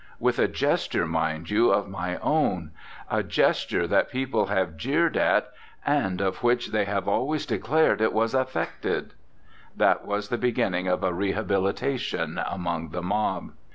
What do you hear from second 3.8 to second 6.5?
that people have jeered at and of 85 RECOLLECTIONS OF OSCAR WILDE